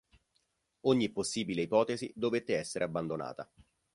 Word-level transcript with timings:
Ogni 0.87 1.11
possibile 1.11 1.61
ipotesi 1.61 2.11
dovette 2.15 2.57
essere 2.57 2.85
abbandonata. 2.85 3.47